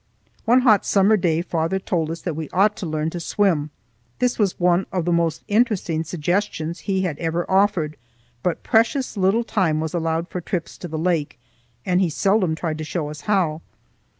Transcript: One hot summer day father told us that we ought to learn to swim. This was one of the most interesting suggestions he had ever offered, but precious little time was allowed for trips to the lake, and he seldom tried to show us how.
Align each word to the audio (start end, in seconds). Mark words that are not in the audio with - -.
One 0.45 0.61
hot 0.61 0.83
summer 0.83 1.15
day 1.15 1.43
father 1.43 1.77
told 1.77 2.09
us 2.09 2.21
that 2.23 2.35
we 2.35 2.49
ought 2.49 2.75
to 2.77 2.87
learn 2.87 3.11
to 3.11 3.19
swim. 3.19 3.69
This 4.17 4.39
was 4.39 4.59
one 4.59 4.87
of 4.91 5.05
the 5.05 5.11
most 5.11 5.43
interesting 5.47 6.03
suggestions 6.03 6.79
he 6.79 7.03
had 7.03 7.19
ever 7.19 7.45
offered, 7.47 7.97
but 8.41 8.63
precious 8.63 9.15
little 9.15 9.43
time 9.43 9.79
was 9.79 9.93
allowed 9.93 10.27
for 10.27 10.41
trips 10.41 10.75
to 10.79 10.87
the 10.87 10.97
lake, 10.97 11.39
and 11.85 12.01
he 12.01 12.09
seldom 12.09 12.55
tried 12.55 12.79
to 12.79 12.83
show 12.83 13.11
us 13.11 13.21
how. 13.29 13.61